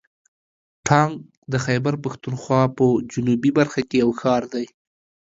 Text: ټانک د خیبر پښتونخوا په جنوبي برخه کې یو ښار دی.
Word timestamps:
ټانک 0.87 1.15
د 1.51 1.53
خیبر 1.65 1.93
پښتونخوا 2.03 2.61
په 2.77 2.85
جنوبي 3.11 3.51
برخه 3.59 3.81
کې 3.89 3.95
یو 4.03 4.11
ښار 4.21 4.43
دی. 4.53 4.65